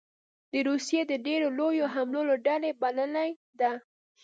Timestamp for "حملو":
1.93-2.21